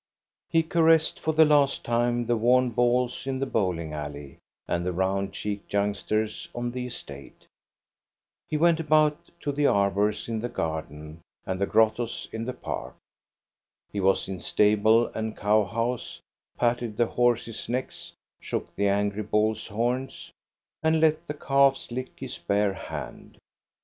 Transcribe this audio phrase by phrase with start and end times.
[0.49, 4.91] He caressed for the last time the worn balls in the bowling alley and the
[4.91, 7.45] round cheeked youngsters on the estate.
[8.49, 12.95] He went about to the arbors in the garden and the grottos in the park.
[13.93, 16.19] He was in stable and cow house,
[16.57, 20.31] patted the horses' necks, shook the angry bull's horns,
[20.81, 23.37] and let the calves lick his bare hand.